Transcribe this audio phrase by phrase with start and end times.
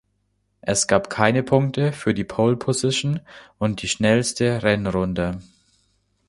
[0.61, 3.19] Es gab keine Punkte für die Poleposition
[3.59, 5.43] und die schnellste Rennrunde.